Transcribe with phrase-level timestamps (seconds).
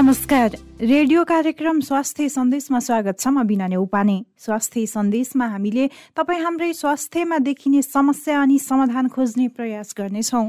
[0.00, 6.72] नमस्कार। रेडियो कार्यक्रम स्वास्थ्य सन्देशमा स्वागत छ म बिना उपाने स्वास्थ्य सन्देशमा हामीले तपाईँ हाम्रै
[6.72, 10.48] स्वास्थ्यमा देखिने समस्या अनि समाधान खोज्ने प्रयास गर्नेछौँ।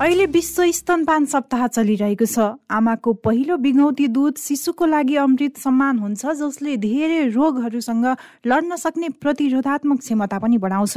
[0.00, 6.24] अहिले विश्व स्तनपान सप्ताह चलिरहेको छ। आमाको पहिलो बिगौती दुध शिशुको लागि अमृत सम्मान हुन्छ
[6.40, 8.06] जसले धेरै रोगहरूसँग
[8.48, 10.96] लड्न सक्ने प्रतिरोधात्मक क्षमता पनि बढाउँछ।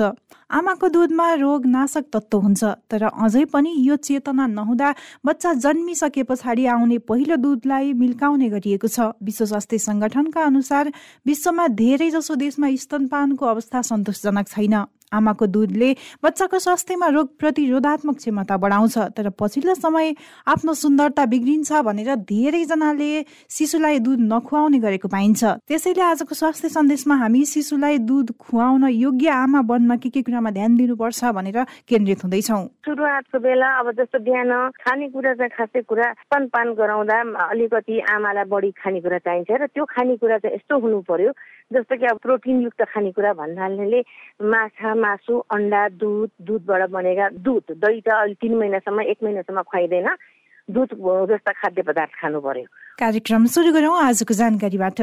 [0.55, 6.65] आमाको दुधमा रोग नाशक तत्त्व हुन्छ तर अझै पनि यो चेतना नहुँदा बच्चा जन्मिसके पछाडि
[6.71, 10.93] आउने पहिलो दुधलाई मिल्काउने गरिएको छ। विश्व स्वास्थ्य संगठनका अनुसार
[11.27, 14.76] विश्वमा धेरै जसो देशमा स्तनपानको अवस्था सन्तोषजनक छैन।
[15.13, 15.89] आमाको दुधले
[16.23, 20.13] बच्चाको स्वास्थ्यमा रोग प्रतिरोधात्मक क्षमता बढाउँछ तर पछिल्लो समय
[20.47, 23.11] आफ्नो सुन्दरता बिग्रिन्छ भनेर धेरैजनाले
[23.49, 29.61] शिशुलाई दुध नखुवाउने गरेको पाइन्छ। त्यसैले आजको स्वास्थ्य सन्देशमा हामी शिशुलाई दुध खुवाउन योग्य आमा
[29.69, 35.34] बन्न के के कुरामा ध्यान दिनुपर्छ भनेर केन्द्रित हुँदैछौँ। सुरुवातको बेला अब जस्तो बिहान खानेकुरा
[35.34, 37.17] चाहिँ खासै कुरा स्तनपान गराउँदा
[37.49, 41.31] अलिकति आमालाई बढी खानेकुरा चाहिन्छ र त्यो खानेकुरा चाहिँ यस्तो हुनु पर्यो
[41.73, 44.01] जस्तो कि अब प्रोटिनयुक्त खानेकुरा भन्नाले
[44.45, 50.09] माछा मासु अन्डा दुध दुधबाट बनेका दुध दही त अहिले तिन महिनासम्म एक महिनासम्म खुवाइँदैन।
[50.68, 50.91] दुध
[51.29, 52.65] जस्ता खाद्य पदार्थ खानु पर्यो।
[52.99, 54.99] कार्यक्रम सुरु गरौँ आजको जानकारीबाट।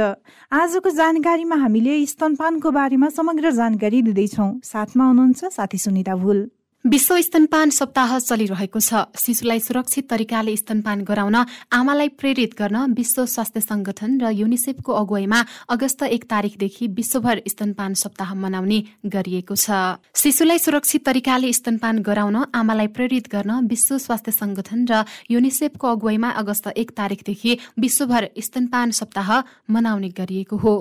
[0.53, 6.41] आजको जानकारीमा हामीले स्तनपानको बारेमा समग्र जानकारी दिँदैछौँ। साथमा हुनुहुन्छ साथी सुनिता भुल।
[6.85, 11.35] विश्व स्तनपान सप्ताह चलिरहेको छ। शिशुलाई सुरक्षित तरिकाले स्तनपान गराउन
[11.71, 18.33] आमालाई प्रेरित गर्न विश्व स्वास्थ्य संगठन र युनिसेफको अगुवाईमा अगस्त एक तारिकदेखि विश्वभर स्तनपान सप्ताह
[18.35, 25.05] मनाउने गरिएको छ। शिशुलाई सुरक्षित तरिकाले स्तनपान गराउन आमालाई प्रेरित गर्न विश्व स्वास्थ्य संगठन र
[25.31, 29.29] युनिसेफको अगुवाईमा अगस्त एक तारिकदेखि विश्वभर स्तनपान सप्ताह
[29.69, 30.75] मनाउने गरिएको हो।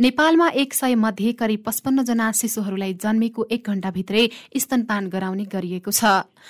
[0.00, 6.04] नेपालमा एक सय मध्ये करिब पचपन्न जना शिशुहरूलाई जन्मेको एक घण्टाभित्रै स्तनपान गराउने गरिएको छ।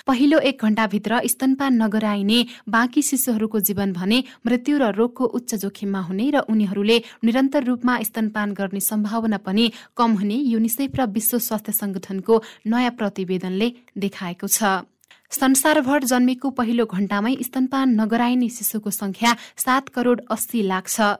[0.07, 2.39] पहिलो एक घण्टाभित्र स्तनपान नगराइने
[2.69, 8.53] बाँकी शिशुहरूको जीवन भने मृत्यु र रोगको उच्च जोखिममा हुने र उनीहरूले निरन्तर रूपमा स्तनपान
[8.53, 13.67] गर्ने सम्भावना पनि कम हुने युनिसेफ र विश्व स्वास्थ्य संगठनको नयाँ प्रतिवेदनले
[13.97, 14.85] देखाएको छ।
[15.31, 21.17] संसारभर जन्मेको पहिलो घण्टामै स्तनपान नगराइने शिशुको संख्या सात करोड अस्सी लाख छ।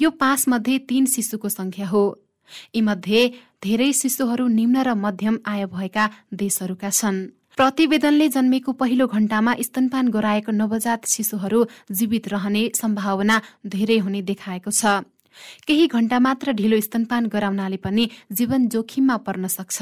[0.00, 2.04] यो पाँच मध्ये तीन शिशुको संख्या हो।
[2.74, 3.20] यीमध्ये
[3.62, 7.16] धेरै शिशुहरू निम्न र मध्यम आय भएका देशहरूका छन्।
[7.56, 13.36] प्रतिवेदनले जन्मेको पहिलो घण्टामा स्तनपान गराएको नवजात शिशुहरू जीवित रहने सम्भावना
[13.66, 15.08] धेरै हुने देखाएको छ।
[15.64, 19.78] केही घण्टा मात्र ढिलो स्तनपान गराउनाले पनि जीवन जोखिममा पर्न सक्छ।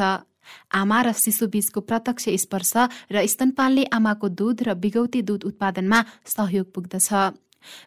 [0.71, 2.73] आमा र शिशु बीचको प्रत्यक्ष स्पर्श
[3.11, 7.09] र स्तनपानले आमाको दुध र बिगौती दुध उत्पादनमा सहयोग पुग्दछ।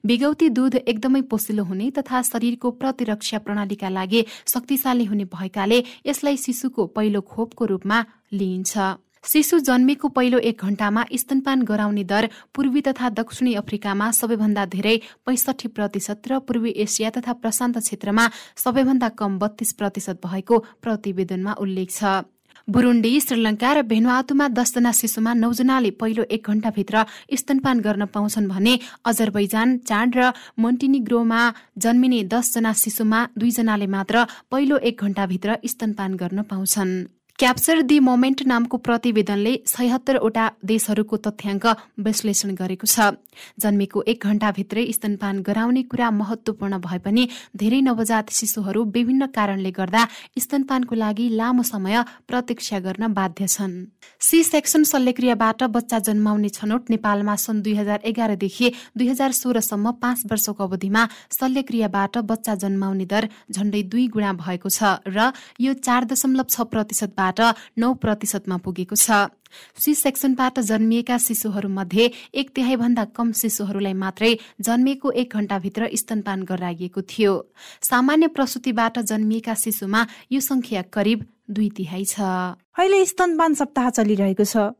[0.05, 4.21] बिगौती दुध एकदमै पोसिलो हुने तथा शरीरको प्रतिरक्षा प्रणालीका लागि
[4.53, 8.77] शक्तिशाली हुने भएकाले यसलाई शिशुको पहिलो खोपको रूपमा लिइन्छ।
[9.23, 14.95] शिशु जन्मेको पहिलो एक घण्टामा स्तनपान गराउने दर पूर्वी तथा दक्षिणी अफ्रिकामा सबैभन्दा धेरै
[15.25, 18.29] पैसठी प्रतिशत र पूर्वी एसिया तथा प्रशान्त क्षेत्रमा
[18.63, 22.23] सबैभन्दा कम बत्तीस प्रतिशत भएको प्रतिवेदनमा उल्लेख छ।
[22.67, 27.03] बुरुण्डी श्रीलङ्का र भेनुआतुमा दसजना शिशुमा नौजनाले पहिलो एक घण्टाभित्र
[27.39, 28.73] स्तनपान गर्न पाउँछन् भने
[29.07, 31.41] अजरबैजान चाड र मोन्टिनिग्रोमा
[31.79, 36.91] जन्मिने दसजना शिशुमा दुईजनाले मात्र पहिलो एक घण्टाभित्र स्तनपान गर्न पाउँछन्।
[37.39, 41.65] क्याप्चर दि मोमेन्ट नामको प्रतिवेदनले छयत्तरवटा देशहरूको तथ्याङ्क
[42.01, 43.13] विश्लेषण गरेको छ।
[43.61, 50.01] जन्मेको एक घण्टाभित्रै स्तनपान गराउने कुरा महत्वपूर्ण भए पनि धेरै नवजात शिशुहरू विभिन्न कारणले गर्दा
[50.41, 53.75] स्तनपानको लागि लामो समय प्रतीक्षा गर्न बाध्य छन्।
[54.21, 60.25] सी सेक्सन शल्यक्रियाबाट बच्चा जन्माउने छनौट नेपालमा सन् दुई हजार एघारदेखि दुई हजार सोह्रसम्म पाँच
[60.31, 61.05] वर्षको अवधिमा
[61.37, 65.29] शल्यक्रियाबाट बच्चा जन्माउने दर झण्डै दुई गुणा भएको छ र
[65.61, 69.27] यो चार दशमलव छ प्रतिशतबाट प्रतिशतबाट नौ प्रतिशतमा पुगेको छ।
[69.75, 77.33] सी सेक्सनबाट जन्मिएका शिशुहरूमध्ये एक तिहाईभन्दा कम शिशुहरूलाई मात्रै जन्मिएको एक घण्टाभित्र स्तनपान गराइएको थियो।
[77.81, 84.71] सामान्य प्रसुतिबाट जन्मिएका शिशुमा यो संख्या करिब दुई तिहाई छ। अहिले स्तनपान सप्ताह चलिरहेको छ।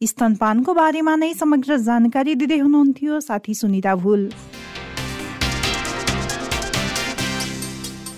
[0.00, 4.30] स्तनपानको बारेमा नै समग्र जानकारी दिँदै हुनुहुन्थ्यो साथी सुनिता भुल।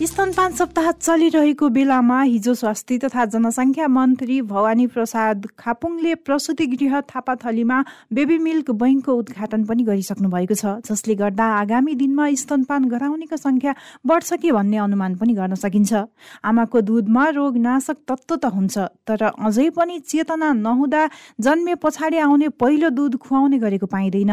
[0.00, 7.82] स्तनपान सप्ताह चलिरहेको बेलामा हिजो स्वास्थ्य तथा जनसङ्ख्या मन्त्री भवानी प्रसाद खापुङले प्रसुति गृह थापाथलीमा
[8.16, 13.74] बेबी मिल्क बैङ्कको उद्घाटन पनि गरिसक्नु भएको छ जसले गर्दा आगामी दिनमा स्तनपान गराउनेको सङ्ख्या
[14.06, 15.92] बढ्छ कि भन्ने अनुमान पनि गर्न सकिन्छ।
[16.48, 21.02] आमाको दुधमा रोगनाशक तत्त्व त हुन्छ तर अझै पनि चेतना नहुँदा
[21.44, 24.32] जन्मे पछाडि आउने पहिलो दुध खुवाउने गरेको पाइँदैन।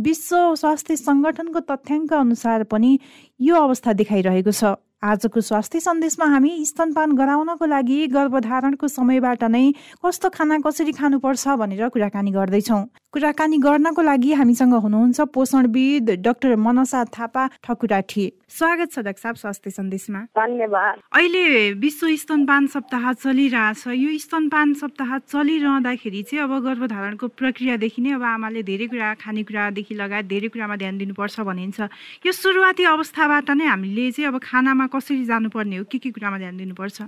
[0.00, 2.98] विश्व स्वास्थ्य सङ्गठनको तथ्याङ्क अनुसार पनि
[3.40, 4.74] यो अवस्था देखाइरहेको छ।
[5.06, 9.64] आजको स्वास्थ्य सन्देशमा हामी स्तनपान गराउनको लागि गर्भधारणको समयबाट नै
[10.02, 12.82] कस्तो खाना कसरी खानुपर्छ भनेर कुराकानी गर्दैछौँ।
[13.16, 19.70] कुराकानी गर्नको लागि हामीसँग हुनुहुन्छ पोषणविद डाक्टर मनसा थापा ठकुराठी। स्वागत छ डाक्टर साहब स्वास्थ्य
[19.72, 28.02] सन्देशमा। धन्यवाद। अहिले विश्व स्तनपान सप्ताह चलिरहेछ। यो स्तनपान सप्ताह चलिरहँदाखेरि चाहिँ अब गर्भधारणको प्रक्रियादेखि
[28.04, 31.80] नै अब आमाले धेरै कुरा खानेकुरादेखि लगायत धेरै कुरामा ध्यान दिनुपर्छ भनिन्छ।
[32.20, 35.84] यो सुरुवाती अवस्थाबाट नै हामीले चाहिँ अब खानामा कसरी जानुपर्ने हो?
[35.88, 37.00] के के कुरामा ध्यान दिनुपर्छ?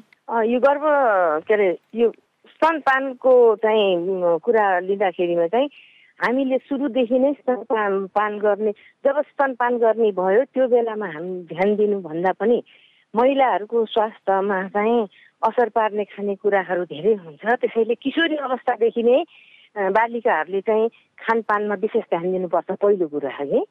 [0.57, 0.85] यो गर्भ
[1.45, 1.69] के अरे
[2.01, 2.09] यो
[2.57, 5.69] स्तनपानको चाहिँ कुरा लिँदाखेरिमा चाहिँ
[6.19, 8.73] हामीले सुरुदेखि नै स्तनपान पान गर्ने
[9.05, 12.59] जब स्तनपान गर्ने भयो त्यो बेलामा हामी ध्यान दिनुभन्दा पनि
[13.15, 15.07] महिलाहरूको स्वास्थ्यमा चाहिँ
[15.49, 19.23] असर पार्ने खानेकुराहरू धेरै हुन्छ। त्यसैले किशोरी अवस्थादेखि नै
[19.95, 20.89] बालिकाहरूले चाहिँ
[21.19, 23.63] खानपानमा विशेष ध्यान दिनुपर्छ पहिलो कुरा है।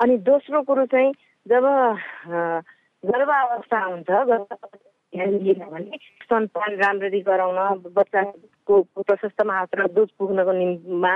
[0.00, 1.12] अनि दोस्रो कुरो चाहिँ
[1.46, 1.64] जब
[3.04, 4.10] गर्भ अवस्था हुन्छ
[5.12, 7.58] ध्यान दिएन भने स्तनपान राम्ररी गराउन
[7.92, 11.14] बच्चाको प्रशस्त मात्र दुध पुग्नको निम्तिमा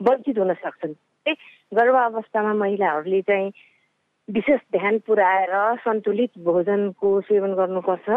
[0.00, 0.94] वञ्चित हुन सक्छन्।
[1.74, 3.52] गर्भ अवस्थामा महिलाहरूले चाहिँ
[4.28, 5.52] विशेष ध्यान पुऱ्याएर
[5.84, 8.08] सन्तुलित भोजनको सेवन गर्नुपर्छ।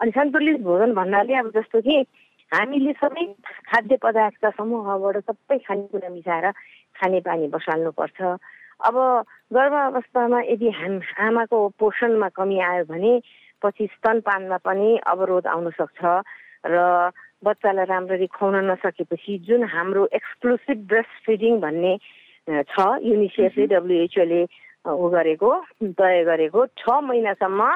[0.00, 1.96] अनि सन्तुलित भोजन भन्नाले अब जस्तो कि
[2.52, 3.24] हामीले सबै
[3.68, 6.50] खाद्य पदार्थका समूहबाट सबै खानेकुरा मिसाएर
[6.96, 8.20] खाने पानी बसाल्नुपर्छ।
[8.80, 8.96] अब
[9.52, 13.12] गर्भ अवस्थामा यदि हाम आमाको पोषणमा कमी आयो भने
[13.62, 16.00] पछि स्तनपानमा पनि अवरोध आउन सक्छ
[16.66, 16.76] र
[17.42, 21.92] बच्चालाई राम्ररी खुवाउन नसकेपछि जुन हाम्रो एक्सक्लुसिभ ब्रेस्ट फिडिङ भन्ने
[22.68, 24.42] छ युनिसेफले डब्लुएचओले
[24.84, 25.50] ऊ गरेको
[25.96, 27.68] तय गरेको छ महिनासम्म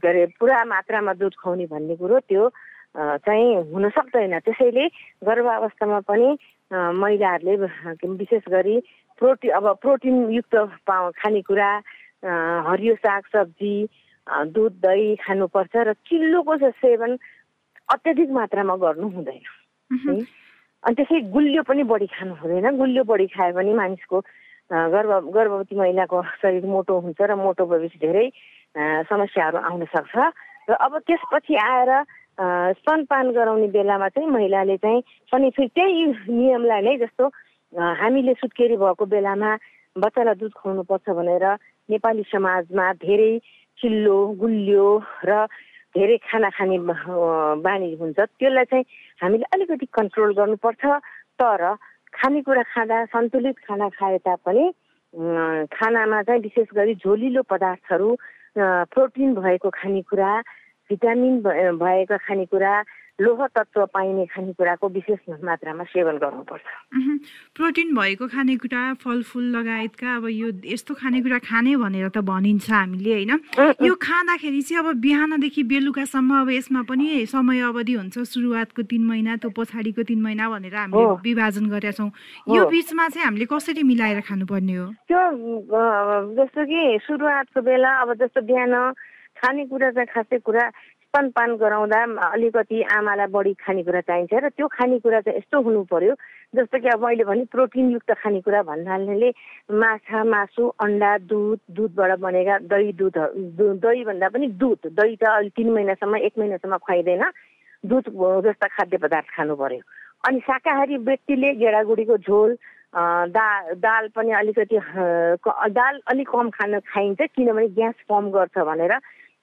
[0.00, 2.48] के अरे पुरा मात्रामा दुध खुवाउने भन्ने कुरो त्यो
[2.96, 4.86] चाहिँ हुन सक्दैन। त्यसैले
[5.28, 6.28] गर्भावस्थामा पनि
[6.72, 7.54] महिलाहरूले
[8.16, 8.76] विशेष गरी
[9.20, 10.54] प्रोटिन अब प्रोटिनयुक्त
[11.20, 11.70] खानेकुरा
[12.68, 13.76] हरियो साग सब्जी
[14.56, 17.16] दुध दही खानुपर्छ र चिल्लोको सेवन
[17.90, 19.44] अत्याधिक मात्रामा गर्नु हुँदैन।
[20.84, 24.18] अनि त्यसै गुलियो पनि बढी खानु हुँदैन। गुलियो बढी खायो भने मानिसको
[24.68, 28.26] गर्भ गर्भवती महिलाको शरीर मोटो हुन्छ र मोटो भएपछि धेरै
[29.08, 30.16] समस्याहरू आउन सक्छ।
[30.68, 31.90] र अब त्यसपछि आएर
[32.78, 35.00] स्तनपान गराउने बेलामा चाहिँ महिलाले चाहिँ
[35.32, 37.24] पनि फेरि त्यही नियमलाई नै जस्तो
[37.72, 39.50] हामीले सुत्केरी भएको बेलामा
[39.96, 41.44] बच्चालाई दुध खुवाउनुपर्छ भनेर
[41.90, 43.32] नेपाली समाजमा धेरै
[43.80, 44.86] चिल्लो गुलियो
[45.24, 45.30] र
[45.94, 46.78] धेरै खाना खाने
[47.64, 48.84] बानी हुन्छ त्यसलाई चाहिँ
[49.22, 50.84] हामीले अलिकति कन्ट्रोल गर्नुपर्छ।
[51.40, 51.62] तर
[52.12, 54.64] खानेकुरा खाँदा सन्तुलित खाना खाए तापनि
[55.72, 58.08] खानामा चाहिँ विशेष गरी झोलिलो पदार्थहरू
[58.92, 60.30] प्रोटिन भएको खानेकुरा
[60.90, 61.34] भिटामिन
[61.80, 62.72] भएका खानेकुरा
[63.18, 66.66] लोह तत्त्व पाइने खानेकुराको विशेष मात्रामा सेवन गर्नुपर्छ।
[67.50, 73.32] प्रोटिन भएको खानेकुरा फलफुल लगायतका अब यो यस्तो खानेकुरा खाने भनेर त भनिन्छ हामीले होइन?
[73.82, 79.36] यो खाँदाखेरि चाहिँ अब बिहानदेखि बेलुकासम्म अब यसमा पनि समय अवधि हुन्छ सुरुवातको तिन महिना
[79.42, 82.10] त्यो पछाडिको तिन महिना भनेर हामीले विभाजन गरेका छौँ।
[82.54, 84.86] यो बिचमा चाहिँ हामीले कसरी मिलाएर खानुपर्ने हो?
[85.10, 85.22] त्यो
[86.38, 88.74] जस्तो कि सुरुवातको बेला अब जस्तो बिहान
[89.38, 90.64] खानेकुरा चाहिँ खासै कुरा
[91.08, 96.14] स्तनपान गराउँदा अलिकति आमालाई बढी खानेकुरा चाहिन्छ र त्यो खानेकुरा चाहिँ यस्तो हुनु पर्यो
[96.52, 99.30] जस्तो कि अब मैले भने प्रोटिनयुक्त खानेकुरा भन्नाले
[99.72, 105.48] माछा मासु अन्डा दुध दुधबाट बनेका दही दुधहरू दही भन्दा पनि दुध दही त अहिले
[105.56, 107.24] तिन महिनासम्म एक महिनासम्म खुवाइँदैन।
[107.88, 108.04] दुध
[108.44, 109.80] जस्ता खाद्य पदार्थ खानु पर्यो।
[110.28, 112.50] अनि शाकाहारी व्यक्तिले गेडागुडीको झोल
[113.32, 113.48] दा
[113.80, 114.76] दाल पनि अलिकति
[115.72, 118.92] दाल अलिक कम खान खाइन्छ किनभने ग्यास फर्म गर्छ भनेर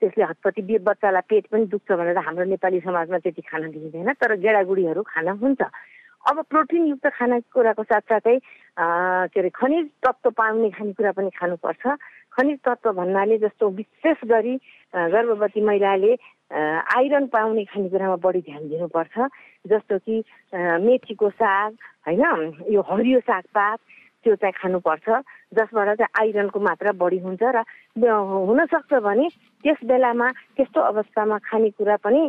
[0.01, 5.01] त्यसले हतपति बच्चालाई पेट पनि दुख्छ भनेर हाम्रो नेपाली समाजमा त्यति खाना दिइँदैन तर गेडागुडीहरू
[5.07, 5.61] खाना हुन्छ।
[6.25, 8.37] अब प्रोटिनयुक्त खानेकुराको साथसाथै
[9.29, 11.83] के अरे खनिज तत्त्व पाउने खानेकुरा पनि खानुपर्छ।
[12.33, 14.55] खनिज तत्त्व भन्नाले जस्तो विशेष गरी
[14.93, 16.11] गर्भवती महिलाले
[16.97, 19.15] आइरन पाउने खानेकुरामा बढी ध्यान दिनुपर्छ
[19.65, 20.23] जस्तो कि
[20.83, 21.71] मेथीको साग
[22.07, 23.79] होइन यो हरियो सागपात
[24.25, 25.07] त्यो चाहिँ खानुपर्छ
[25.53, 27.63] जसबाट चाहिँ आइरनको मात्रा बढी हुन्छ र
[28.49, 29.27] हुनसक्छ भने
[29.65, 32.21] त्यस बेलामा त्यस्तो अवस्थामा खानेकुरा पनि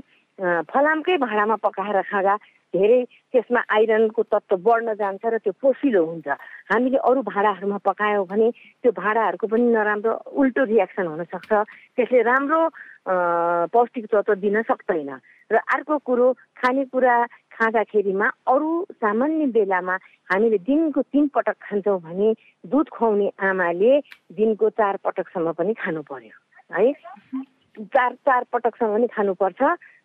[0.73, 2.35] फलामकै भाँडामा पकाएर खाँदा
[2.75, 3.00] धेरै
[3.33, 6.28] त्यसमा आइरनको तत्त्व बढ्न जान्छ र त्यो पोसिलो हुन्छ।
[6.73, 8.49] हामीले अरू भाँडाहरूमा पकायौँ भने
[8.83, 11.52] त्यो भाँडाहरूको पनि नराम्रो उल्टो रियाक्सन हुनसक्छ।
[11.97, 12.61] त्यसले राम्रो
[13.73, 15.11] पौष्टिक तत्त्व दिन सक्दैन।
[15.52, 16.26] र अर्को कुरो
[16.59, 17.16] खानेकुरा
[17.57, 19.95] खाँदाखेरिमा अरू सामान्य बेलामा
[20.28, 22.28] हामीले दिनको तिन पटक खान्छौँ भने
[22.66, 23.93] दुध खुवाउने आमाले
[24.37, 26.35] दिनको चार पटकसम्म पनि खानु पर्यो।
[26.70, 26.92] है?
[27.76, 29.62] चार चार पटकसम्म पनि खानुपर्छ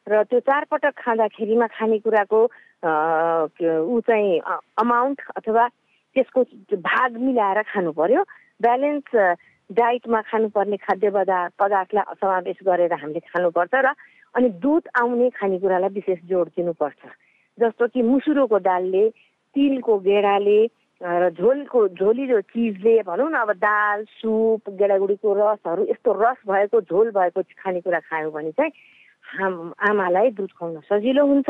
[0.09, 4.39] र त्यो चार पटक खाँदाखेरिमा खानेकुराको ऊ चाहिँ
[4.83, 5.67] अमाउन्ट अथवा
[6.15, 6.41] त्यसको
[6.75, 8.21] भाग मिलाएर खानु पर्यो
[8.61, 9.09] ब्यालेन्स
[9.69, 13.93] डाइटमा खानुपर्ने खाद्य पदार्थ पदार्थलाई समावेश गरेर हामीले खानुपर्छ र
[14.35, 17.01] अनि दुध आउने खानेकुरालाई विशेष जोड दिनुपर्छ।
[17.57, 19.09] जस्तो कि मुसुरोको दालले
[19.55, 20.59] तिलको गेडाले
[21.01, 27.09] र झोलको झोलिलो चिजले भनौँ न अब दाल सुप गेडागुडीको रसहरू यस्तो रस भएको झोल
[27.09, 28.71] भएको खानेकुरा खायौँ भने चाहिँ
[29.25, 31.49] हाम आमालाई दुध खुवाउन सजिलो हुन्छ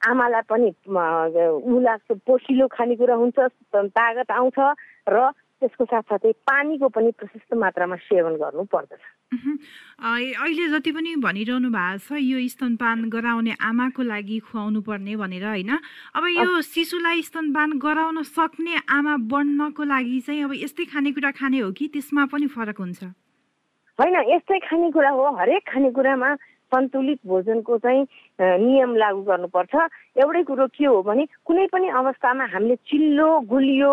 [0.00, 3.38] आमालाई पनि ऊ लाग्छ पोसिलो खानेकुरा हुन्छ
[3.76, 4.58] तागत आउँछ
[5.06, 11.98] र त्यसको साथसाथै पानीको पनि प्रशस्त मात्रामा सेवन गर्नु पर्दछ। अहिले जति पनि भनिरहनु भएको
[12.04, 15.72] छ यो स्तनपान गराउने आमाको लागि खुवाउनु पर्ने भनेर होइन?
[16.12, 21.72] अब यो शिशुलाई स्तनपान गराउन सक्ने आमा बन्नको लागि चाहिँ अब यस्तै खानेकुरा खाने हो
[21.72, 21.88] कि?
[21.88, 23.02] त्यसमा पनि फरक हुन्छ?
[23.98, 26.30] होइन यस्तै खानेकुरा हो। हरेक खानेकुरामा
[26.66, 28.02] सन्तुलित भोजनको चाहिँ
[28.60, 29.74] नियम लागू गर्नुपर्छ।
[30.20, 33.92] एउटै कुरो के हो भने कुनै पनि अवस्थामा हामीले चिल्लो गुलियो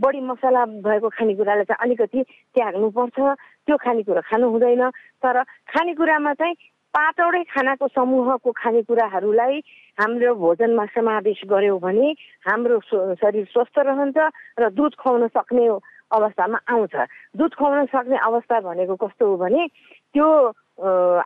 [0.00, 2.20] बढी मसला भएको खानेकुरालाई चाहिँ अलिकति
[2.54, 3.18] त्याग्नुपर्छ।
[3.66, 4.82] त्यो खानेकुरा खानु हुँदैन।
[5.22, 6.54] तर खानेकुरामा चाहिँ
[6.94, 9.56] पाँचवटै खानाको समूहको खानेकुराहरूलाई
[9.98, 12.08] हाम्रो भोजनमा समावेश गऱ्यौँ भने
[12.46, 12.78] हाम्रो
[13.18, 14.18] शरीर स्वस्थ रहन्छ
[14.58, 15.66] र दुध खुवाउन सक्ने
[16.14, 16.94] अवस्थामा आउँछ।
[17.34, 19.66] दुध खुवाउन सक्ने अवस्था भनेको कस्तो हो भने
[20.14, 20.28] त्यो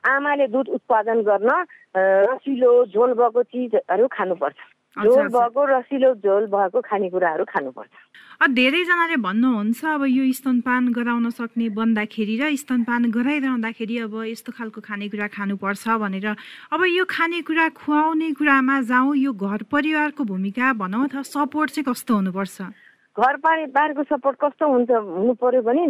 [0.09, 1.51] आमाले दुध उत्पादन गर्न
[1.97, 4.57] रसिलो झोल भएको चिजहरू खानुपर्छ।
[4.97, 7.93] झोल भएको रसिलो झोल भएको खानेकुराहरू खानुपर्छ।
[8.51, 15.27] धेरैजनाले भन्नुहुन्छ अब यो स्तनपान गराउन सक्ने बन्दाखेरि र स्तनपान गराइरहँदाखेरि अब यस्तो खालको खानेकुरा
[15.37, 16.27] खानुपर्छ भनेर।
[16.73, 22.15] अब यो खानेकुरा खुवाउने कुरामा जाउँ यो घर परिवारको भूमिका भनौँ अथवा सपोर्ट चाहिँ कस्तो
[22.15, 22.57] हुनुपर्छ?
[23.19, 25.87] घर परिवारको सपोर्ट कस्तो हुन्छ हुनु पर्यो भने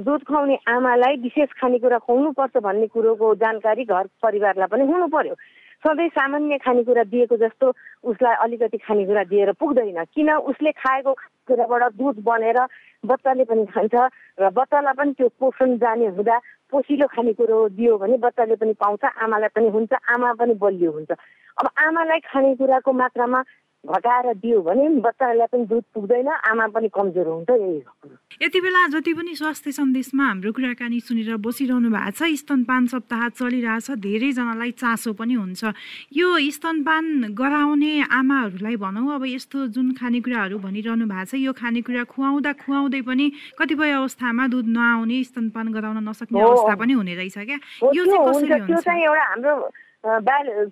[0.00, 5.34] दुध खुवाउने आमालाई विशेष खानेकुरा खुवाउनुपर्छ भन्ने कुरोको जानकारी घर परिवारलाई पनि हुनु पर्यो
[5.82, 7.66] सधैँ सामान्य खानेकुरा दिएको जस्तो
[8.04, 11.12] उसलाई अलिकति खानेकुरा दिएर पुग्दैन। किन उसले खाएको
[11.48, 12.58] कुराबाट दुध बनेर
[13.00, 13.94] बच्चाले पनि खान्छ
[14.38, 16.36] र बच्चालाई पनि त्यो पोषण जाने हुँदा
[16.68, 21.66] पोसिलो खानेकुरो दियो भने बच्चाले पनि पाउँछ आमालाई पनि हुन्छ आमा पनि बलियो हुन्छ। अब
[21.76, 23.40] आमालाई खानेकुराको मात्रामा
[23.84, 28.10] घटाएर दियो भने बच्चाहरूलाई पनि दुध पुग्दैन आमा पनि कमजोर हुन्छ यही हो
[28.42, 33.90] यति बेला जति पनि स्वास्थ्य सन्देशमा हाम्रो कुराकानी सुनेर बसिरहनु भएको छ स्तनपान सप्ताह चलिरहेछ
[34.04, 35.72] धेरैजनालाई चासो पनि हुन्छ।
[36.12, 36.28] यो
[36.60, 43.00] स्तनपान गराउने आमाहरूलाई भनौँ अब यस्तो जुन खानेकुराहरू भनिरहनु भएको छ यो खानेकुरा खुवाउँदा खुवाउँदै
[43.08, 43.26] पनि
[43.58, 47.58] कतिपय अवस्थामा दुध नआउने स्तनपान गराउन नसक्ने अवस्था पनि हुने रहेछ क्या?
[47.96, 49.56] यो चाहिँ एउटा हाम्रो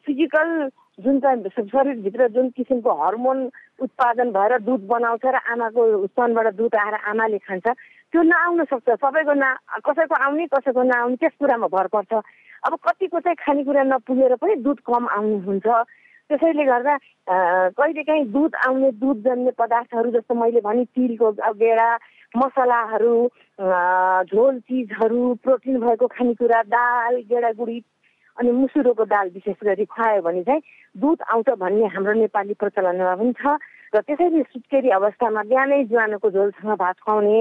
[0.04, 0.48] फिजिकल
[0.98, 3.38] जुन चाहिँ शरीरभित्र जुन किसिमको हर्मोन
[3.80, 9.32] उत्पादन भएर दुध बनाउँछ र आमाको स्तनबाट दुध आएर आमाले खान्छ त्यो नआउन सक्छ। सबैको
[9.34, 9.50] ना
[9.86, 12.12] कसैको आउने कसैको नआउने त्यस कुरामा भर पर्छ।
[12.66, 15.66] अब कतिको चाहिँ खानेकुरा नपुगेर पनि दुध कम आउनु हुन्छ।
[16.28, 16.94] त्यसैले गर्दा
[17.78, 21.88] कहिलेकाहीँ दुध आउने दुध जन्ने पदार्थहरू जस्तो मैले भने तिलको गेडा
[22.36, 23.14] मसलाहरू
[24.28, 27.78] झोल चिजहरू प्रोटिन भएको खानेकुरा दाल गेडागुडी
[28.38, 30.62] अनि मुसुरोको दाल विशेष गरी खुवायो भने चाहिँ
[30.94, 33.58] दुध आउँछ भन्ने हाम्रो नेपाली प्रचलनमा पनि छ
[33.94, 37.40] र त्यसैले सुत्केरी अवस्थामा बिहानै ज्वानोको झोलसँग भात खुवाउने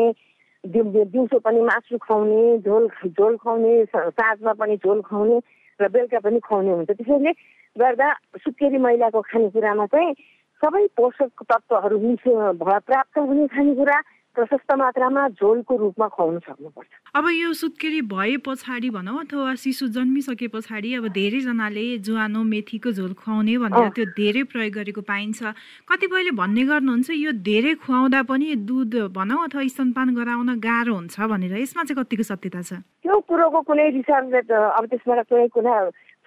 [1.14, 5.38] दिउँसो पनि मासु खुवाउने झोल झोल खुवाउने साँझमा पनि झोल खुवाउने
[5.80, 7.32] र बेलुका पनि खुवाउने हुन्छ। त्यसैले
[7.76, 8.08] गर्दा
[8.42, 10.14] सुत्केरी महिलाको खानेकुरामा चाहिँ
[10.62, 13.98] सबै पोषक तत्त्वहरू मिसो प्राप्त हुने खानेकुरा
[14.38, 20.48] प्रशस्त मात्रामा झोलको रूपमा खुवाउन सक्नुपर्छ। अब यो सुत्केरी भए पछाडि भनौँ अथवा शिशु जन्मिसके
[20.54, 25.42] पछाडि अब धेरैजनाले जुवानो मेथीको झोल खुवाउने भनेर त्यो धेरै प्रयोग गरेको पाइन्छ।
[25.90, 31.58] कतिपयले भन्ने गर्नुहुन्छ यो धेरै खुवाउँदा पनि दुध भनौँ अथवा स्तनपान गराउन गाह्रो हुन्छ भनेर।
[31.58, 32.72] यसमा चाहिँ कतिको सत्यता छ?
[33.02, 35.74] त्यो कुरोको कुनै रिसर्चले अब त्यसबाट कुनै कुरा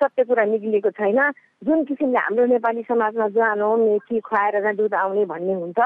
[0.00, 1.20] सत्य कुरा निक्लिएको छैन।
[1.62, 5.78] जुन किसिमले हाम्रो नेपाली समाजमा ज्वानो मेथी खुवाएर दुध आउने भन्ने हुन्छ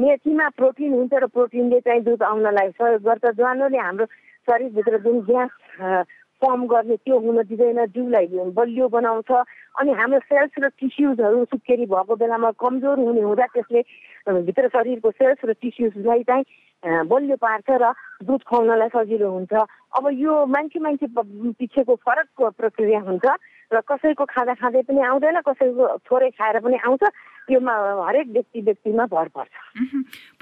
[0.00, 4.06] मेथीमा प्रोटिन हुन्छ र प्रोटिनले चाहिँ दुध आउनलाई सहयोग गर्छ। ज्वानोले हाम्रो
[4.48, 5.52] शरीरभित्र जुन ग्यास
[6.40, 8.26] फर्म गर्ने त्यो हुन दिँदैन जिउलाई
[8.56, 9.30] बलियो बनाउँछ।
[9.76, 13.80] अनि हाम्रो सेल्स र टिस्युजहरू सुत्केरी भएको बेलामा कमजोर हुने हुँदा त्यसले
[14.48, 17.92] भित्र शरीरको सेल्स र टिस्युजलाई चाहिँ बलियो पार्छ र
[18.24, 23.26] दुध खुवाउनलाई सजिलो हुन्छ। अब यो मान्छे मान्छे पछिको फरक प्रक्रिया हुन्छ।
[23.72, 27.02] र कसैको खाँदा खाँदै पनि आउँदैन कसैको थोरै खाएर पनि आउँछ
[27.46, 27.74] त्योमा
[28.06, 29.50] हरेक व्यक्ति व्यक्तिमा भर पर्छ।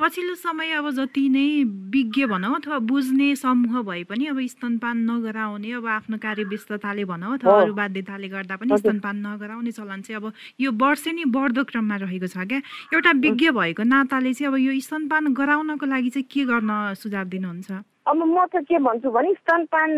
[0.00, 1.48] पछिल्लो समय अब जति नै
[1.92, 7.32] विज्ञ भनौँ अथवा बुझ्ने समूह भए पनि अब स्तनपान नगराउने अब आफ्नो कार्य व्यस्तताले भनौँ
[7.36, 11.96] अथवा अरू बाध्यताले गर्दा पनि स्तनपान नगराउने चलन चाहिँ अब यो वर्ष नै बढ्दो क्रममा
[12.04, 12.60] रहेको छ क्या?
[12.92, 17.70] एउटा विज्ञ भएको नाताले चाहिँ अब यो स्तनपान गराउनको लागि चाहिँ के गर्न सुझाव दिनुहुन्छ?
[18.08, 19.90] अब म त के भन्छु भने स्तनपान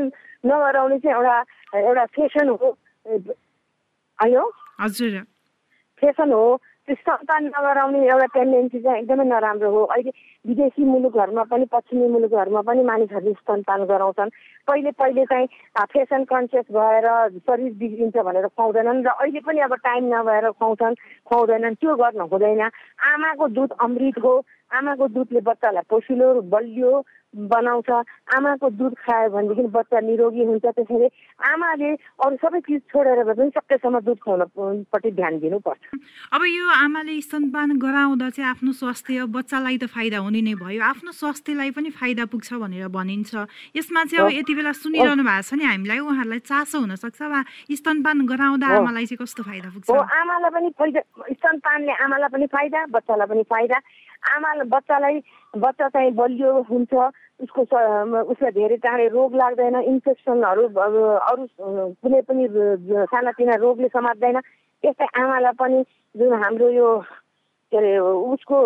[0.47, 1.37] नगराउने चाहिँ एउटा
[1.79, 2.77] एउटा फेसन हो।
[4.78, 5.21] हजुर
[6.02, 6.45] फेसन हो
[6.88, 10.11] सन्तान नगराउने एउटा टेन्डेन्सी चाहिँ एकदमै नराम्रो हो अहिले
[10.45, 14.30] विदेशी मुलुकहरूमा पनि पश्चिमी मुलुकहरूमा पनि मानिसहरूले स्तनपान गराउँछन्
[14.69, 15.47] पहिले पहिले चाहिँ
[15.87, 17.07] फेसन कन्सियस भएर
[17.38, 22.62] शरीर बिग्रिन्छ भनेर खुवाउँदैनन् र अहिले पनि अब टाइम नभएर खुवाउँछन् खुवाउँदैनन् त्यो गर्नु हुँदैन
[23.07, 24.35] आमाको दुध अमृत हो
[24.71, 26.93] आमाको दुधले बच्चालाई पोसिलो बलियो
[27.31, 27.91] बनाउँछ।
[28.35, 31.09] आमाको दुध खायो भनेदेखि बच्चा निरोगी हुन्छ। त्यसैले
[31.47, 35.83] आमाले अरू सबै चिज छोडेर भए पनि सकेसम्म दुध खुवाउनपट्टि ध्यान दिनुपर्छ।
[36.35, 41.11] अब यो आमाले स्तनपान गराउँदा चाहिँ आफ्नो स्वास्थ्य बच्चालाई त फाइदा हुने नै भयो। आफ्नो
[41.15, 43.31] स्वास्थ्यलाई पनि फाइदा पुग्छ भनेर भनिन्छ।
[43.79, 48.27] यसमा चाहिँ अब यति बेला सुनिरहनु भएको छ नि हामीलाई। उहाँहरूलाई चासो हुनसक्छ वा स्तनपान
[48.27, 49.87] गराउँदा आमालाई चाहिँ कस्तो फाइदा पुग्छ?
[49.95, 51.00] आमालाई पनि फाइदा
[51.31, 53.79] स्तनपानले आमालाई पनि फाइदा बच्चालाई पनि फाइदा।
[54.23, 55.17] आमा बच्चालाई
[55.57, 56.93] बच्चा चाहिँ बलियो हुन्छ
[57.41, 57.61] उसको
[58.33, 61.47] उसलाई धेरै टाढे रोग लाग्दैन इन्फेक्सनहरू अरू
[62.03, 62.47] कुनै पनि
[63.12, 64.41] सानातिना रोगले समात्दैन।
[64.85, 65.83] त्यस्तै आमालाई पनि
[66.15, 66.89] जुन हाम्रो यो
[67.73, 68.57] के अरे उसको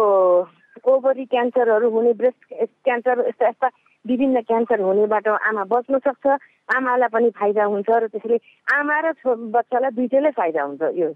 [0.85, 2.41] ओभरी क्यान्सरहरू हुने ब्रेस्ट
[2.85, 3.69] क्यान्सर यस्ता यस्ता
[4.05, 6.27] विभिन्न क्यान्सर हुनेबाट आमा बच्न सक्छ
[6.77, 8.39] आमालाई पनि फाइदा हुन्छ र त्यसरी
[8.75, 9.13] आमा र
[9.55, 11.09] बच्चालाई दुइटैलाई फाइदा हुन्छ यो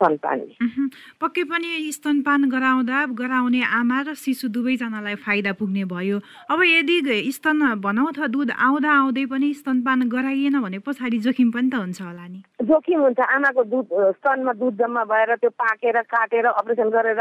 [0.00, 0.88] स्तनपानले
[1.20, 7.60] पक्कै पनि स्तनपान गराउँदा गराउने आमा र शिशु दुवैजनालाई फाइदा पुग्ने भयो। अब यदि स्तन
[7.84, 12.26] भनौँ अथवा दुध आउँदा आउँदै पनि स्तनपान गराइएन भने पछाडि जोखिम पनि त हुन्छ होला
[12.32, 17.20] नि। जोखिम हुन्छ। आमाको दुध स्तनमा दुध जम्मा भएर त्यो पाकेर काटेर अपरेसन गरेर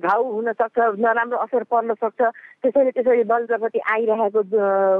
[0.00, 2.20] घाउ हुन सक्छ नराम्रो असर पर्न सक्छ।
[2.64, 4.40] त्यसैले त्यसरी बल्जपट्टि आइरहेको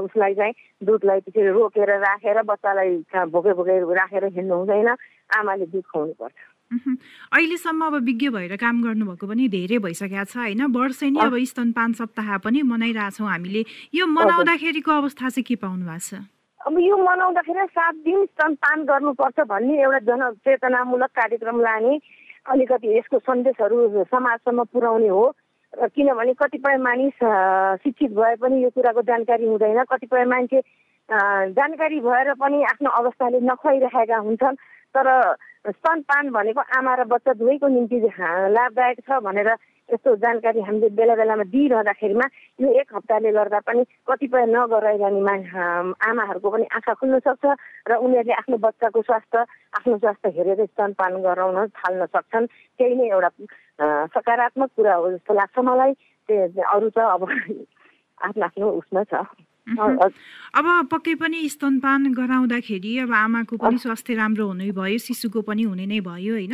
[0.05, 0.53] उसलाई चाहिँ
[0.85, 2.91] दुधलाई त्यसरी रोकेर राखेर बच्चालाई
[3.33, 4.89] भोके भोके राखेर हिँड्नु हुँदैन।
[5.35, 6.37] आमाले दुध खुवाउनु पर्छ
[6.73, 10.61] अहिलेसम्म अब विज्ञ भएर काम गर्नुभएको पनि धेरै भइसकेको छ होइन?
[10.73, 13.61] वर्षै नै अब स्तनपान सप्ताह पनि मनाइरहेछौँ हामीले।
[13.93, 16.25] यो मनाउँदाखेरिको अवस्था चाहिँ के पाउनु भएको छ?
[16.65, 21.93] अब यो मनाउँदाखेरि सात दिन स्तनपान गर्नुपर्छ भन्ने एउटा जनचेतनामूलक कार्यक्रम लाने
[22.49, 25.25] अलिकति यसको सन्देशहरू समाजसम्म पुर्याउने हो।
[25.73, 27.17] र किनभने कतिपय मानिस
[27.83, 30.59] शिक्षित भए पनि यो कुराको जानकारी हुँदैन। कतिपय मान्छे
[31.53, 34.55] जानकारी भएर पनि आफ्नो अवस्थाले नखुवाइरहेका हुन्छन्।
[34.95, 35.07] तर
[35.65, 37.97] स्तनपान भनेको आमा र बच्चा दुवैको निम्ति
[38.53, 39.49] लाभदायक छ भनेर
[39.89, 42.25] यस्तो जानकारी हामीले बेला बेलामा दिइरहँदाखेरिमा
[42.61, 45.35] यो एक हप्ताले गर्दा पनि कतिपय नगराइरहने
[46.09, 47.45] आमाहरूको पनि आँखा खुल्न सक्छ
[47.89, 49.45] र उनीहरूले आफ्नो बच्चाको स्वास्थ्य
[49.77, 52.45] आफ्नो स्वास्थ्य हेरेर स्तनपान गराउन थाल्न सक्छन्।
[52.77, 53.29] त्यही नै एउटा
[54.13, 55.91] सकारात्मक कुरा हो जस्तो लाग्छ मलाई।
[56.65, 57.21] अरू त अब
[58.25, 59.13] आफ्नो आफ्नो उसमा छ।
[59.65, 65.85] अब पक्कै पनि स्तनपान गराउँदाखेरि अब आमाको पनि स्वास्थ्य राम्रो हुने भयो शिशुको पनि हुने
[65.85, 66.53] नै भयो होइन?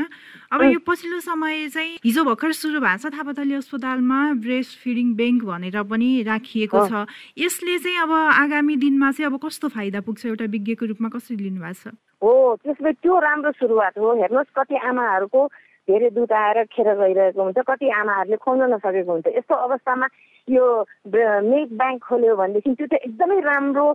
[0.52, 5.44] अब यो पछिल्लो समय चाहिँ हिजो भर्खर सुरु भएको छ थापाथली अस्पतालमा ब्रेस्ट फिडिङ ब्याङ्क
[5.44, 7.06] भनेर पनि राखिएको छ।
[7.38, 11.92] यसले चाहिँ अब आगामी दिनमा चाहिँ अब कस्तो फाइदा पुग्छ एउटा विज्ञको रूपमा कसरी लिनुभएको
[11.92, 11.94] छ?
[12.24, 12.32] हो
[12.64, 15.42] त्यसले त्यो राम्रो सुरुवात हो। हेर्नुहोस् कति आमाहरूको
[15.88, 20.08] धेरै दुध आएर खेर गइरहेको हुन्छ कति आमाहरूले खुवाउन नसकेको हुन्छ। यस्तो अवस्थामा
[20.48, 20.66] यो
[21.08, 23.86] मिल्क ब्याङ्क खोल्यो भनेदेखि त्यो त एकदमै राम्रो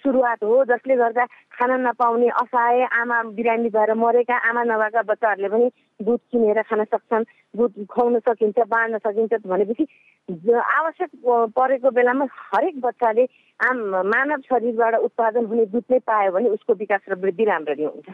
[0.00, 5.68] सुरुवात हो जसले गर्दा खाना नपाउने असहाय आमा बिरामी भएर मरेका आमा नभएका बच्चाहरूले पनि
[6.00, 9.84] दुध किनेर खान सक्छन् दुध खुवाउन सकिन्छ बाँड्न सकिन्छ भनेपछि
[10.28, 11.10] आवश्यक
[11.56, 13.24] परेको बेलामा हरेक बच्चाले
[13.60, 18.08] आम मानव शरीरबाट उत्पादन हुने दुध नै पायो भने उसको विकास र वृद्धि राम्ररी हुन्छ।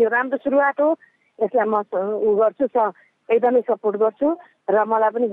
[0.00, 0.94] यो राम्रो सुरुवात हो।
[1.42, 1.76] यसलाई म
[2.26, 2.66] उ गर्छु
[3.28, 4.28] एकदमै सपोर्ट गर्छु
[4.70, 5.26] र मलाई पनि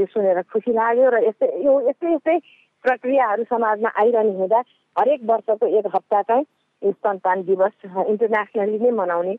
[0.00, 2.36] यो सुनेर खुसी लाग्यो र यस्तै यो यस्तै यस्तै
[2.84, 4.60] प्रक्रियाहरू समाजमा आइरहने हुँदा
[4.96, 9.34] हरेक वर्षको एक हप्ता चाहिँ स्तनपान दिवस इन्टरनेसनली नै मनाउने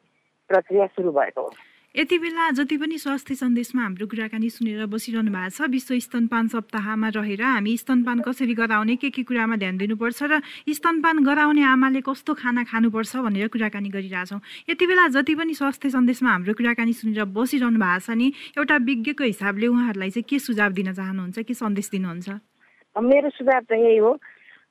[0.49, 1.49] प्रक्रिया सुरु भएको हो।
[1.95, 7.07] यति बेला जति पनि स्वास्थ्य सन्देशमा हाम्रो कुराकानी सुनेर बसिरहनु भएको छ विश्व स्तनपान सप्ताहमा
[7.19, 10.39] रहेर हामी स्तनपान कसरी गराउने के के कुरामा ध्यान दिनुपर्छ र
[10.71, 14.39] स्तनपान गराउने आमाले कस्तो खाना खानुपर्छ भनेर कुराकानी गरिरहेछौँ।
[14.71, 19.23] यति बेला जति पनि स्वास्थ्य सन्देशमा हाम्रो कुराकानी सुनेर बसिरहनु भएको छ नि एउटा विज्ञको
[19.27, 22.29] हिसाबले उहाँहरूलाई चाहिँ के सुझाव दिन चाहनुहुन्छ के सन्देश दिनुहुन्छ?
[22.95, 24.15] मेरो सुझाव चाहिँ यही हो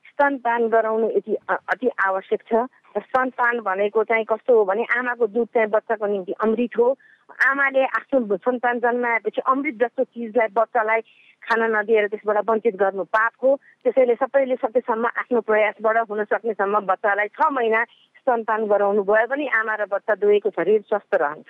[0.08, 2.64] स्तनपान गराउनु यति अति आवश्यक छ।
[2.96, 6.88] र स्तनपान भनेको चाहिँ कस्तो हो भने आमाको दुध चाहिँ बच्चाको निम्ति अमृत हो।
[7.30, 11.00] आमाले आफ्नो सन्तान जन्माएपछि अमृत जस्तो चिजलाई बच्चालाई
[11.42, 13.50] खान नदिएर त्यसबाट वञ्चित गर्नु पाप हो।
[13.86, 17.84] त्यसैले सबैले सकेसम्म आफ्नो प्रयासबाट हुन सक्नेसम्म बच्चालाई छ महिना
[18.20, 21.48] स्तनपान गराउनु भयो भने आमा र बच्चा दुवैको शरीर स्वस्थ रहन्छ।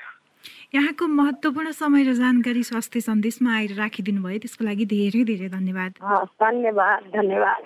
[0.75, 5.93] यहाँको महत्त्वपूर्ण समय र जानकारी स्वास्थ्य सन्देशमा आएर राखिदिनु भयो त्यसको लागि धेरै धेरै धन्यवाद।
[6.45, 7.63] धन्यवाद धन्यवाद।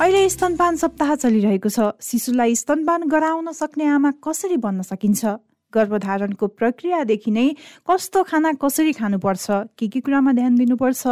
[0.00, 5.22] अहिले स्तनपान सप्ताह चलिरहेको छ। शिशुलाई स्तनपान गराउन सक्ने आमा कसरी बन्न सकिन्छ?
[5.72, 7.44] गर्भधारणको प्रक्रियादेखि नै
[7.84, 9.76] कस्तो खाना कसरी खानुपर्छ?
[9.76, 11.04] के के कुरामा ध्यान दिनुपर्छ?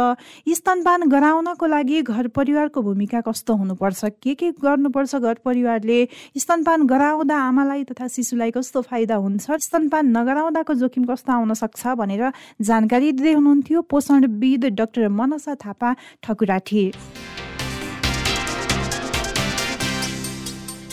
[0.49, 4.01] स्तनपान गराउनको लागि घर परिवारको भूमिका कस्तो हुनुपर्छ?
[4.25, 5.99] के के गर्नुपर्छ घर परिवारले?
[6.33, 9.45] स्तनपान गराउँदा आमालाई तथा शिशुलाई कस्तो फाइदा हुन्छ?
[9.69, 16.83] स्तनपान नगराउँदाको जोखिम कस्तो आउन सक्छ भनेर जानकारी दिँदै हुनुहुन्थ्यो। पोषणविद डाक्टर मनसा थापा ठकुराठी।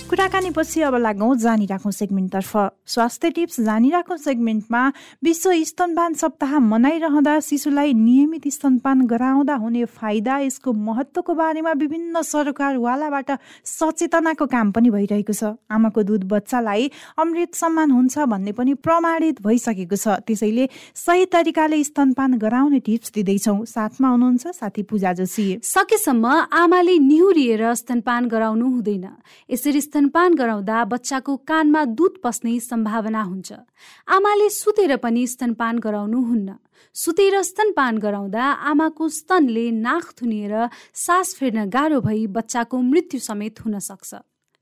[0.06, 2.52] कुराकानीपछि अब लागौँ जानिराखौँ सेगमेन्टतर्फ।
[2.86, 4.82] स्वास्थ्य टिप्स जानिराखौँ सेगमेन्टमा।
[5.18, 13.30] विश्व स्तनपान सप्ताह मनाइरहँदा शिशुलाई नियमित स्तनपान गराउँदा हुने फाइदा यसको महत्त्वको बारेमा विभिन्न सरकारवालाबाट
[13.66, 19.96] सचेतनाको काम पनि भइरहेको छ। आमाको दुध बच्चालाई अमृत सम्मान हुन्छ भन्ने पनि प्रमाणित भइसकेको
[19.98, 26.98] छ। त्यसैले सही तरिकाले स्तनपान गराउने टिप्स दिँदैछौँ। साथमा हुनुहुन्छ साथी पूजा जोशी। सकेसम्म आमाले
[27.10, 29.06] निहुरिएर स्तनपान गराउनु हुँदैन।
[29.50, 33.52] यसरी स्तनपान गराउँदा बच्चाको कानमा दुध पस्ने सम्भावना हुन्छ।
[34.08, 36.54] आमाले सुतेर पनि स्तनपान गराउनु हुन्न।
[36.94, 43.78] सुतेर स्तनपान गराउँदा आमाको स्तनले नाक थुनिएर सास फेर्न गाह्रो भई बच्चाको मृत्यु समेत हुन
[43.80, 44.14] सक्छ।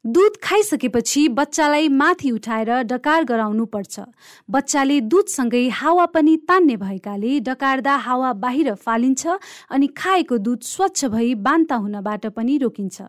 [0.05, 4.01] दुध खाइसकेपछि बच्चालाई माथि उठाएर डकार गराउनु पर्छ।
[4.49, 9.27] बच्चाले दुधसँगै हावा पनि तान्ने भएकाले डकार्दा हावा बाहिर फालिन्छ
[9.71, 13.03] अनि खाएको दुध स्वच्छ भई बान्ता हुनबाट पनि रोकिन्छ।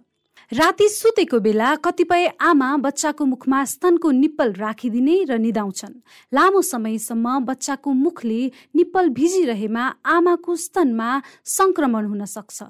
[0.52, 5.94] राति सुतेको बेला कतिपय आमा बच्चाको मुखमा स्तनको निप्पल राखिदिने र निदाउँछन्।
[6.34, 11.10] लामो समयसम्म बच्चाको मुखले निप्पल भिजिरहेमा आमाको स्तनमा
[11.46, 12.64] संक्रमण हुन सक्छ।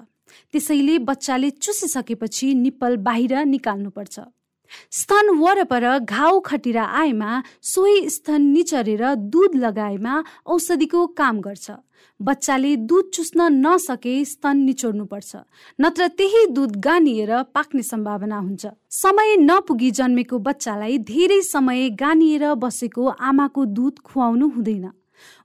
[0.52, 4.18] त्यसैले बच्चाले चुसिसकेपछि निप्पल बाहिर निकाल्नुपर्छ।
[4.90, 11.70] स्तन वरपर घाउ खटिरा आएमा सोही स्तन निचरेर दुध लगाएमा औषधिको काम गर्छ।
[12.20, 15.36] बच्चाले दुध चुस्न नसके स्तन निचोड्नुपर्छ
[15.80, 23.06] नत्र त्यही दुध गानिएर पाक्ने सम्भावना हुन्छ। समय नपुगी जन्मेको बच्चालाई धेरै समय गानिएर बसेको
[23.08, 24.90] आमाको दुध खुवाउनु हुँदैन।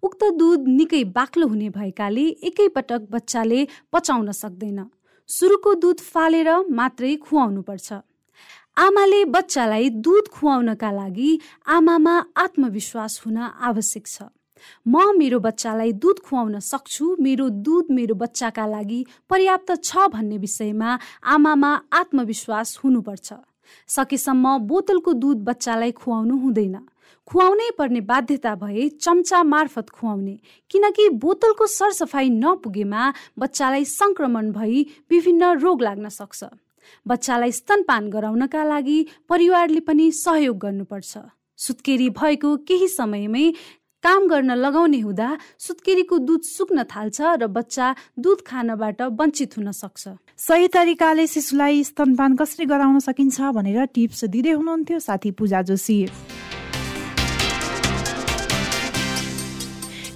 [0.03, 4.79] उक्त दुध निकै बाक्लो हुने भएकाले एकैपटक बच्चाले पचाउन सक्दैन।
[5.29, 7.93] सुरुको दुध फालेर मात्रै खुवाउनु पर्छ
[8.77, 11.31] आमाले बच्चालाई दुध खुवाउनका लागि
[11.67, 14.23] आमामा आत्मविश्वास हुन आवश्यक छ।
[14.88, 20.89] म मेरो बच्चालाई दुध खुवाउन सक्छु मेरो दुध मेरो बच्चाका लागि पर्याप्त छ भन्ने विषयमा
[21.36, 23.29] आमामा आत्मविश्वास हुनुपर्छ।
[23.89, 26.75] सकेसम्म बोतलको दुध बच्चालाई खुवाउनु हुँदैन।
[27.27, 30.36] खुवाउनै पर्ने बाध्यता भए चम्चा मार्फत खुवाउने
[30.71, 36.43] किनकि बोतलको सरसफाइ नपुगेमा बच्चालाई संक्रमण भई विभिन्न रोग लाग्न सक्छ।
[37.06, 41.17] बच्चालाई स्तनपान गराउनका लागि परिवारले पनि सहयोग गर्नुपर्छ।
[41.60, 43.46] सुत्केरी भएको केही समयमै
[44.04, 50.17] काम गर्न लगाउने हुँदा सुत्केरीको दुध सुक्न थाल्छ र बच्चा दुध खानबाट वञ्चित हुन सक्छ।
[50.41, 56.00] सही तरिकाले शिशुलाई स्तनपान कसरी गराउन सकिन्छ भनेर टिप्स दिँदै हुनुहुन्थ्यो साथी पूजा जोशी।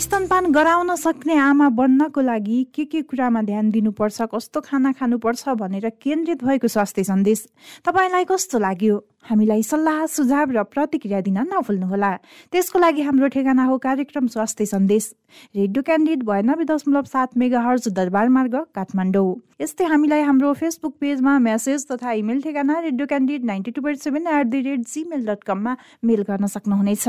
[0.00, 5.88] स्तनपान गराउन सक्ने आमा बन्नको लागि के के कुरामा ध्यान दिनुपर्छ कस्तो खाना खानुपर्छ भनेर
[6.02, 7.46] केन्द्रित भएको स्वास्थ्य सन्देश
[7.84, 8.96] तपाईँलाई कस्तो लाग्यो?
[9.28, 12.12] हामीलाई सल्लाह सुझाव र प्रतिक्रिया दिन नभुल्नुहोला।
[12.52, 15.10] त्यसको लागि हाम्रो ठेगाना हो कार्यक्रम स्वास्थ्य सन्देश।
[15.56, 21.38] रेडियो क्यान्डिड बयानब्बे दशमलव सात मेगा हर्ज दरबार मार्ग काठमाडौँ। यस्तै हामीलाई हाम्रो फेसबुक पेजमा
[21.48, 25.44] मेसेज तथा इमेल ठेगाना radio candid ninety two point seven at the rate gmail dot
[25.44, 27.08] कममा मेल गर्न सक्नुहुनेछ।